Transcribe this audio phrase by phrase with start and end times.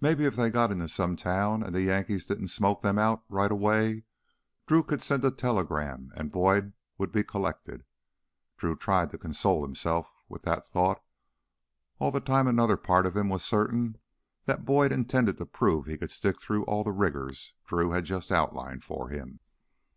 [0.00, 3.50] Maybe if they got into some town and the Yankees didn't smoke them out right
[3.50, 4.04] away,
[4.68, 7.84] Drew could send a telegram and Boyd would be collected.
[8.58, 11.02] Drew tried to console himself with that thought
[11.98, 13.98] all the time another part of him was certain
[14.44, 18.30] that Boyd intended to prove he could stick through all the rigors Drew had just
[18.30, 19.40] outlined for him.